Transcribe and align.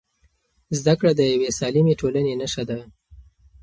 زده 0.79 0.93
کړه 0.99 1.11
د 1.15 1.21
یوې 1.31 1.49
سالمې 1.59 1.93
ټولنې 2.01 2.33
نښه 2.41 2.63
ده. 2.69 2.79